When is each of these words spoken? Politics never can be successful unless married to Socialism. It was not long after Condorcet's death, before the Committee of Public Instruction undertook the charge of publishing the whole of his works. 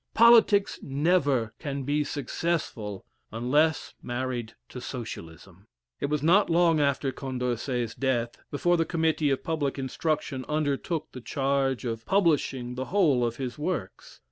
Politics 0.15 0.79
never 0.81 1.53
can 1.59 1.83
be 1.83 2.03
successful 2.03 3.05
unless 3.31 3.93
married 4.01 4.55
to 4.69 4.81
Socialism. 4.81 5.67
It 5.99 6.07
was 6.07 6.23
not 6.23 6.49
long 6.49 6.79
after 6.79 7.11
Condorcet's 7.11 7.93
death, 7.93 8.35
before 8.49 8.77
the 8.77 8.83
Committee 8.85 9.29
of 9.29 9.43
Public 9.43 9.77
Instruction 9.77 10.43
undertook 10.47 11.11
the 11.11 11.21
charge 11.21 11.85
of 11.85 12.03
publishing 12.07 12.73
the 12.73 12.85
whole 12.85 13.23
of 13.23 13.35
his 13.35 13.59
works. 13.59 14.19